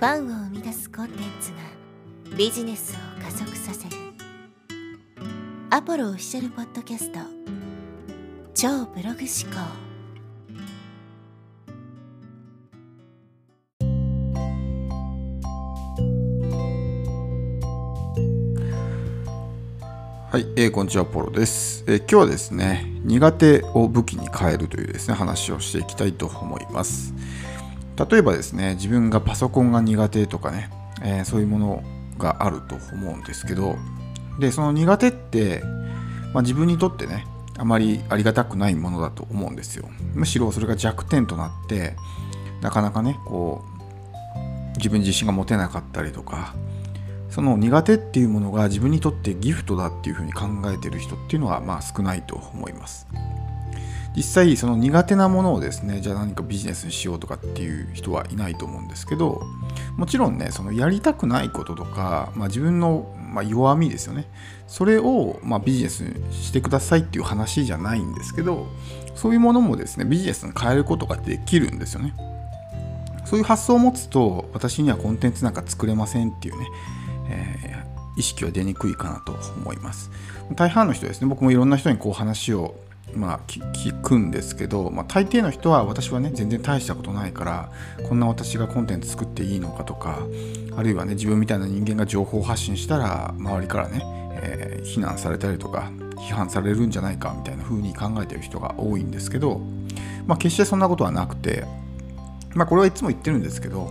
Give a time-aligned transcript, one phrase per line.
[0.00, 1.58] ファンを生み出すコンテンツが
[2.34, 3.96] ビジネスを加速させる。
[5.68, 7.18] アポロオフィシャルポッドキャスト。
[8.54, 9.60] 超ブログ思考。
[20.30, 27.12] はい、えー、こんにちは、ポロです、えー、今日はですね、苦手を武器に変えるというですね、話をしていきたいと思います。
[27.96, 30.70] 例えばですね、自分がパソコンが苦手とかね、
[31.02, 31.82] えー、そういうもの
[32.18, 33.76] があると思うんですけど、
[34.38, 35.62] で、その苦手って、
[36.32, 37.26] まあ、自分にとってね、
[37.58, 39.88] あまりありがたくないものだと思うんですよ。
[40.14, 41.94] むしろそれが弱点となって、
[42.62, 46.54] なかなかね、こう、自分自身が持てなかったりとか、
[47.28, 53.06] その苦手っていうものが自分にとってギフトだっていうふうに考えてる人っていうのはまあ少ないと思います。
[54.16, 59.42] 実際その苦手なものをですねじゃあ何かビジネスにしようとかっていう人はいないと思うんですけど
[59.96, 64.26] もちろんねそのやりたくないこととか、まあ、自分のま弱みですよね。
[64.66, 68.66] それをまビジネスにしてくださいっていう話じゃないんですけど
[69.14, 72.14] そういうものもですねビジネスに変えることができるんですよね。
[73.24, 76.66] そういう発想を持つと私にはコンテンツなんか作れませんっていうね、
[77.28, 80.10] えー、意識は出にくいかなと思います。
[80.56, 81.28] 大半の人ですね。
[81.28, 82.74] 僕もいろんな人にこう話を
[83.14, 87.70] まあ、聞くんですけど、まあ、大抵の人は私はね全然大したことないから
[88.08, 90.20] こんな私がコンテンツ作っていいのかとか
[90.76, 94.02] あるいはね自分みたいな人間が情報発信したら周りからね、
[94.42, 99.60] えー、非難されたりとか批判されるんじゃないかみたいな風に考えてる人が多いんですけど、
[100.26, 101.64] まあ、決してそんなことはなくて、
[102.54, 103.90] まあ、これはいつも言ってるんですけど、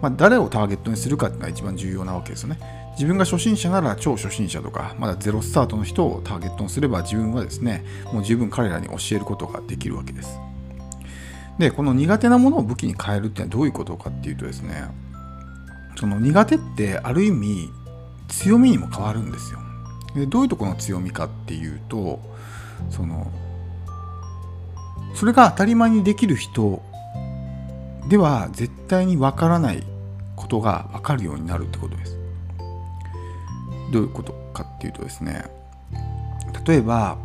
[0.00, 2.81] まあ、誰をターゲットにするかっていうのが一番重要なわけですよね。
[2.92, 10.38] 自分が初心者なら超初心者とかまだゼロスタートの人をターゲットにすれば自分はですねもう十分彼らに教えることができるわけです。
[11.58, 14.84] でこの苦手なものを武器に変えるってのはどういうことかっていうとですね
[15.96, 17.70] その苦手ってある意味
[18.28, 19.58] 強みにも変わるんですよ。
[20.14, 22.20] でどういうところの強みかっていうと
[22.90, 23.30] その
[25.14, 26.82] それが当たり前にできる人
[28.08, 29.82] では絶対にわからない
[30.36, 32.21] ことがわかるようになるってことです。
[33.92, 35.44] どういうことかっていうとですね
[36.66, 37.18] 例えば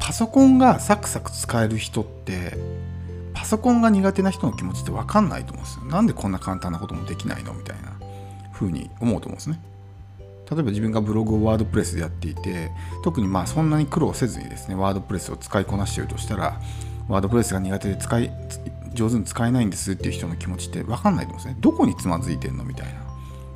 [0.00, 2.58] パソコンがサクサク使える人って
[3.32, 5.84] パソコンが苦手な人の気持ちって分かんないと思うんですよ。
[5.86, 7.92] なんでこんな簡単なこともできないのみたいな
[8.52, 9.60] 風に思うと思うんですね。
[10.50, 12.70] 例えば自分がブログをワードプレスでやっていて
[13.02, 16.60] 特にまあそんなに苦労せずにですねワードプレスを使いこなしているとしたら
[17.08, 18.30] ワードプレスが苦手で使い
[18.92, 21.56] 上手に使えないんですっていう人の気持ちって分かんないと思うんですね。
[21.60, 23.03] どこにつまずいてんのみたいな。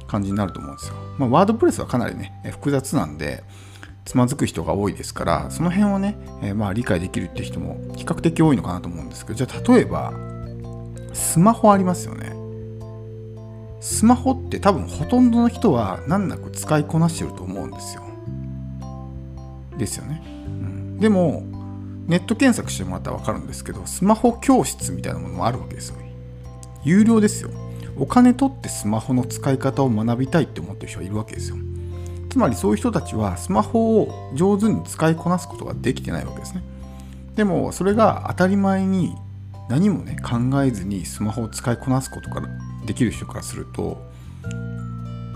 [0.08, 0.94] 感じになると思うんですよ。
[1.18, 3.44] まあ、ワードプレスはかなりね、複雑なんで、
[4.04, 10.14] つまずく人が多いですから、その辺をね、えー、まあ理解できるって人も比較的多いのかなと思うんですけど、じゃあ例えば、
[11.12, 12.32] スマホありますよね。
[13.80, 18.02] スマホって多分ほとんどの人は難なく使いこなしてると思うんですよ。
[19.76, 20.22] ですよね。
[20.46, 21.42] うん、でも、
[22.06, 25.96] ネット検索してもらったら分かるんですけど、スマホ教室みたいなものもあるわけですよ。
[26.82, 27.50] 有料ですよ。
[27.98, 31.56] お金取ってスマホの使い方を学びたいって思ってる人がいるわけですよ
[32.30, 36.62] つまりそういう人たちはスマホを上手に使いこなすことができてないわけですね
[37.36, 39.14] でもそれが当たり前に
[39.68, 42.48] 何もね考えずにスマホを使いこなすことから
[42.86, 44.02] できる人からすると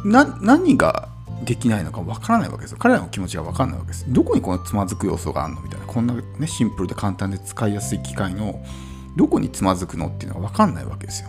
[0.05, 1.09] 何が
[1.45, 2.79] できないのかわからないわけですよ。
[2.81, 4.05] 彼らの気持ちがわかんないわけです。
[4.09, 5.87] どこにこのつまずく要素があるのみたいな。
[5.87, 8.65] こんなね、シンプルで簡単で使いやすい機械の
[9.17, 11.29] どこにつまずくのっていうのがわかんないわけですよ。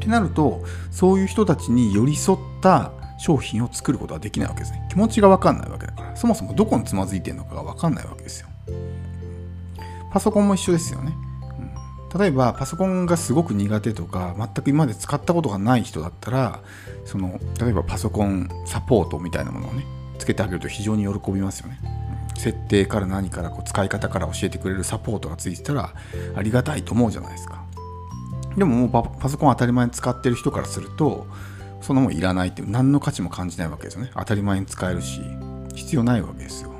[0.00, 4.86] ってなるとそういう人たちに寄り添った商品を作ることはできないわけですね。
[4.88, 6.16] 気持ちが分かんないわけだから。
[6.16, 8.48] そもそもどこにつまずいてるのかが分かんないわけですよ。
[10.10, 11.14] パソコンも一緒ですよね、
[12.12, 16.62] うん、例えばパソコンがすごく苦手とか全く今まで使ったことがない人だったら
[17.04, 19.84] その例えばパソコンサポートみたいなものをね
[20.18, 21.78] つけてあげると非常に喜びますよね。
[22.36, 25.92] 設定から何からこう使い方から教えてくれるサポートがついてたら
[26.34, 27.59] ありがたいと思うじゃないですか。
[28.60, 31.26] でももうパソコン当たり前に使ってる人からすると
[31.80, 34.10] そのもんいらないって何の価値も感じないわけですよね。
[34.14, 35.22] 当たり前に使えるし
[35.74, 36.74] 必要ないわけですよ。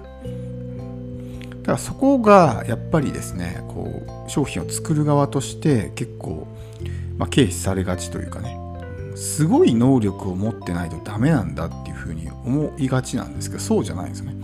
[1.62, 6.46] だからそこがやっぱりですねこう商品を作る側として結構、
[7.16, 8.58] まあ、軽視されがちというかね
[9.16, 14.34] すごい能力を持ってないとダメなんだっていうふうに思いがちなんですけどそうじゃないんですよね。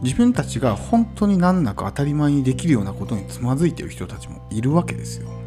[0.00, 5.41] 自分たちが本当に難なく当たり前にできるようなことにつまずいてる人たちもいるわけですよ。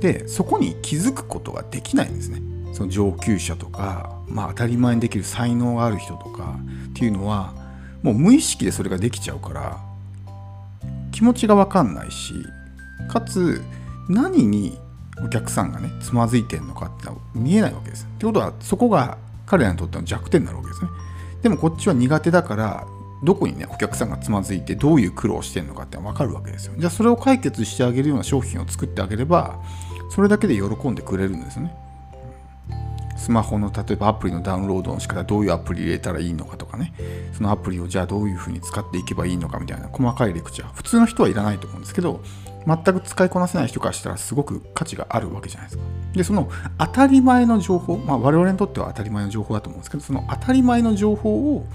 [0.00, 2.42] でそこに気づくことができないんですね
[2.72, 6.58] その上級者とか、まあ、当たり前にできる才能がある人とか
[6.90, 7.54] っていうのは
[8.02, 9.78] もう無意識でそれができちゃうから
[11.12, 12.34] 気持ちが分かんないし
[13.08, 13.62] かつ
[14.08, 14.78] 何に
[15.24, 18.04] お客さんがねつまずいてるのかってのは見えないわけです。
[18.04, 20.88] ってことはそこが彼らにとっての弱点になるわけですね。
[21.42, 22.86] でもこっちは苦手だから
[23.22, 26.74] どこにねお客さんがつまずいてどういう苦労してるのかって分かるわけですよ。
[26.76, 29.60] じゃあそれを解決してあげるような商品を作ってあげれば
[30.10, 31.74] それだけで喜んでくれるんですね。
[33.16, 36.92] スマホの例えばアプリのダウンロードの仕方どういうアプリ入れたらいいのかとかね
[37.32, 42.20] そのアプリをじゃあどういうふうに使っていけばいいのかみたいな細かいレクチャー普通の人はいらないと思うんですけど
[42.66, 45.84] 全く使いこなせない人からしたらすごく価値があるわけじゃないですか。
[46.14, 46.48] で、その
[46.78, 51.66] 当たり前の情報、まあ、我々にとっては当たり前の情報だと思うんですけど、その当たり前の情報を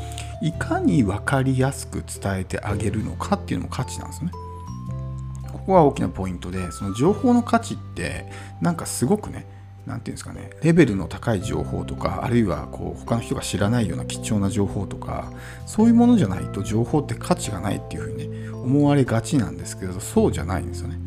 [0.42, 4.32] いかに分かりやすく伝えてあげるのかっていうのも価値なんですね。
[5.70, 8.26] こは大きなポイントで、その情報の価値って
[8.60, 9.46] なんかすごくね、
[9.86, 15.32] 何て言うんですかねレベルの高い情報とかあるいはこう他の人が知らないような貴重な情報とか
[15.66, 21.00] そういうものじゃないと情報って価値がないっていうふうにね思われがちなんですけどそうじゃないんですよね。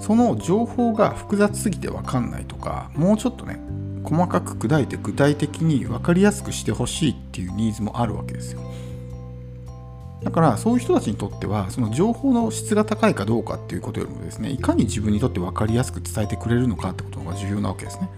[0.00, 3.58] その情報が複雑すぎて分かんないとかもうちょっとね
[4.04, 8.60] 細かく砕いて具体的に分かりやすくしてほしいっていうニーズもあるわけですよ。
[10.22, 18.08] だからそういう人たちにとってはその情報の質が高いかどうかっていうことよりもですねいかに自分にとって分かりやすく伝えてくれるのかってことが重要なわけですね。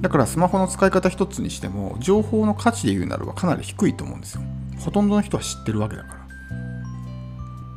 [0.00, 4.42] だからスマホの使い方一つにしても情報の価値で言うならばかなり低いと思うんですよ。
[4.78, 6.18] ほとんどの人は知ってるわけだから。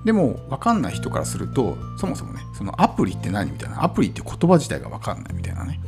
[0.05, 5.79] でも分かんない人からするとそもそもねそのアプリって何みたいなアプリって言葉自体が分かんないみたいなね。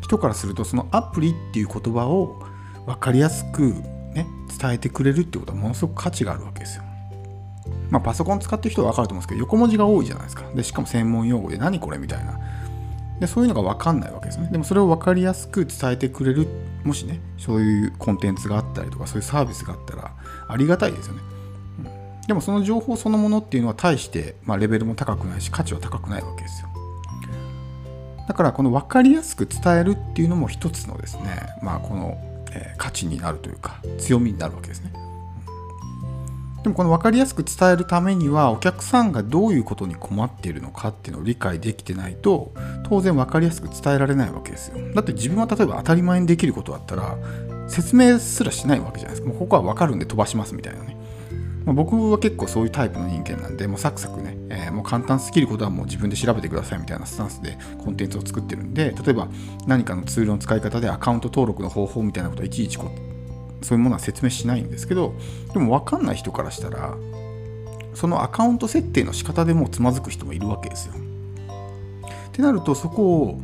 [0.00, 2.42] 人からするとそのアプリっていう言葉を
[2.84, 3.62] 分かりやすく
[4.14, 4.26] ね
[4.60, 6.85] 伝えてくれるってことはものすごく価値があるわけですよ。
[7.90, 10.42] まあ、パソコン使ってる人は分かると思うんですけど横文字が多いじゃないですか。
[10.54, 12.38] でしかも専門用語で何これみたいな。
[13.20, 14.48] でそういうのが分かんないわけですね。
[14.52, 16.46] でもそれを分かりやすく伝えてくれる
[16.84, 20.12] もしねそういうコンテンツがあったりとかそういうサービスがあったら
[20.48, 21.22] ありがたいですよね、
[21.78, 21.82] う
[22.24, 26.68] ん、でもその情報そのものっていうのは大して、まあ、レベルも高くないし価値は高くないわけですよ。
[28.28, 32.18] だからこの分かりやすく伝えるっていうのも一つのですねまあこの、
[32.52, 34.92] えー、価値になるというか強みになるわけですね。
[36.66, 42.52] でもこの分かりやすく伝えるためにはお客さんがどういうことに困っているのかっていうのを理解できてないと
[42.88, 44.78] 当然分かりやすく伝えられないわけですよ。
[44.92, 47.16] だって自分は例えば当たり前にできることだったら
[47.68, 49.28] 説明すらしないわけじゃないですか。
[49.28, 50.96] もうここは分かるんで飛ばしますみたいなね。
[51.66, 59.28] ま、僕は結構そういうタイプの人間なんで、もうサクサクね、えー、もう簡単すぎることはもう自分で調べてくださいみたいなスタンスでコンテンツを作ってるんで、例えば
[59.68, 63.15] 何かのツールの使い方でアカウント登録の方法みたいなことはいちいちこう
[63.62, 65.14] そういうものは説明しないんですけど
[65.52, 66.94] でも分かんない人からしたら
[67.94, 70.94] そのアカウント設定の仕方でもつまずく人もいるわけですよ。
[72.28, 73.40] ってなるとそこを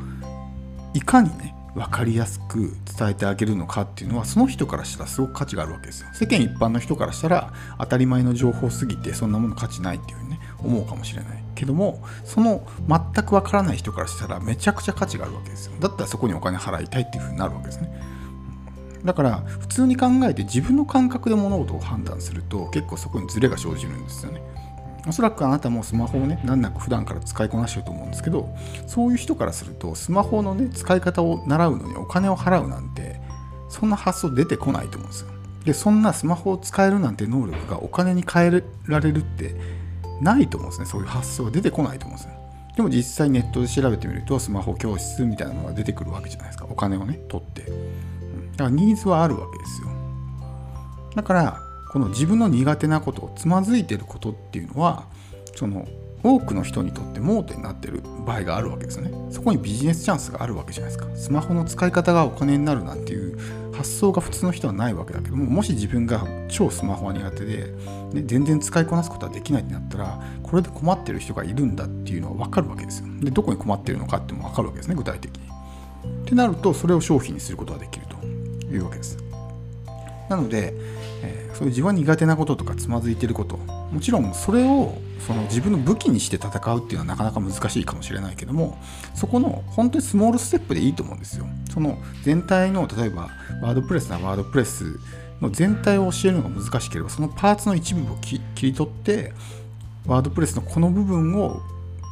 [0.92, 6.08] いかにね分かりやすく伝えてあげるのかっていうのはその人からしたらすごく価値があるわけですよ。
[6.12, 15.72] 世間一般の人からしたら当たり前の情報すぎてそんなもの価値ないっていうふうにね思うかもしれないけどもその全く分からない人からしたらめちゃくちゃ価値があるわけですよ。
[15.80, 17.90] だったらそこにお金払いたいっていうふうになるわけですね。
[19.04, 24.42] だから普通に考えて自分の感覚で物事を判断すると結構そこにズレが生じるんですよね。
[25.06, 28.48] おそらくあなたもスマホをね難なく普段から使いこなしてると思うんですけど
[28.86, 33.20] そういう人からするとスマホのね使い方を習うのにお金を払うなんて
[33.68, 35.28] そんな発想出てこないと思うんですよ。
[35.64, 39.54] でそんなスマホを使えるなんて能力がお金に変えられるって
[40.20, 42.42] ないと思うんですねそういう発想が出てこないと思うんですよ。
[42.76, 47.70] でも実際ネットで調べてみるとスマホ教室みたいなのが出てくるわけじゃないですかお金をね取って
[48.52, 49.88] だからニーズはあるわけですよ。
[51.14, 51.60] だから
[51.92, 55.04] この自分の苦手なことをつまずいてることっていうのは
[55.54, 55.86] その
[56.22, 59.12] 多くの人にとって盲点になってる場合があるわけですよね。
[59.30, 61.14] そこにビジネスチャンスがあるわけじゃないですか。
[61.16, 63.38] スマホの使い方がお金になるなんていう
[63.72, 67.72] 発想が普通の人はないわけだけども、もし自分が超スマホが苦手で、
[68.12, 73.06] ね、全然使いこなすことはできないってなったら、これで困ってる人がいるんだっていうのは分かるわけですよ。
[73.20, 75.42] で、どこに困ってるのかっても分かるわけですね、具体的に。
[76.22, 78.11] ってなると、それを商品にすることができると。
[78.76, 79.18] いうわけです。
[80.28, 80.72] なので、
[81.22, 84.94] えー、そういう自分は苦手なこととかつまずいてることもちろんそれを
[85.26, 88.78] その自分の武器にして戦うっていうのはなかなか難しいかもしれないけども
[89.14, 91.46] そこの本当にスモールステップでいいと思うんですよ。
[91.70, 93.28] その全体の例えば
[93.62, 94.98] ワードプレスなワードプレス
[95.40, 99.32] の全体を教えるのが難しければそのパーツの一部を切り取って
[100.06, 101.60] ワードプレスのこの部分を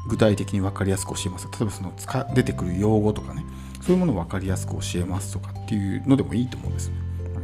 [0.08, 1.48] 具体的に分かりやすく教えます。
[1.50, 1.92] 例えばその
[2.34, 3.44] 出てくる用語とかね
[3.80, 6.92] そういうものを分かりやすく教えますとかっていうのでもいいと思うんです。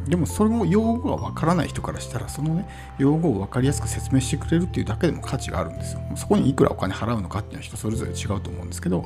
[0.09, 6.01] でもそれも用語が分からない人からしたらそのね用語を分かりやすく説明してくれるっていうだけでも価値があるんですよ。
[6.15, 9.05] そこにいくらお金払うのかっていうのは人それぞれ違うと思うんですけど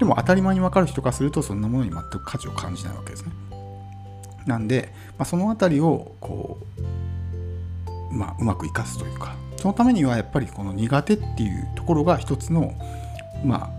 [0.00, 3.32] でも当たり前に分かる人からするとそんなものに全く価値を感じないわけですね。
[4.46, 6.58] なんで、まあ、その辺りをこ
[8.10, 12.72] う、まあ、うまく生かすというかそのためにはやっぱりこの苦手っていうところが一つの
[13.44, 13.70] まあ、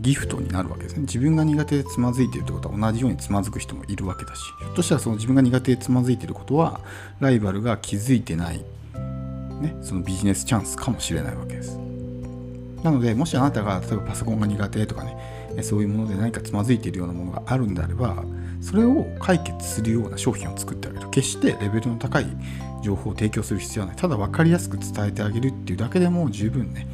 [0.00, 1.02] ギフトになるわけですね。
[1.02, 6.80] 自分が苦手でつまずいているってことは同じようにつまずく人もいるわけだし、ひょっとしたらその自分が苦手でつまずいていることは、
[7.20, 8.58] ライバルが気づいてない、
[9.60, 11.78] ね、そのビジネスチャンスかもしれないわけです。
[12.82, 18.24] なので、もしあなたが例えばパソコンが苦手とかね、そういうもので何かつまずいているようなものがあるんであれば、
[18.62, 21.10] それを解決するような商品を作ってあげる。
[21.10, 22.26] 決してレベルの高い
[22.82, 23.96] 情報を提供する必要はない。
[23.96, 26.86] ただ分かりやすく伝えてあげるっていうだけでも十分ね、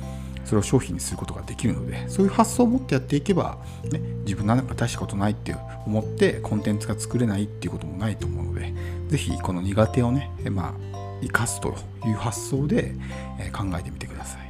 [0.47, 3.59] それを商品にすることができるのでそういう発想を持ってやっていけば、
[3.91, 8.73] ね、自分なんか大したことないって思ってコンテンツが作れないっていうこともないと思うので
[9.09, 11.75] 是非この苦手をね、まあ、生かすと
[12.07, 12.95] いう発想で
[13.53, 14.46] 考えてみてください。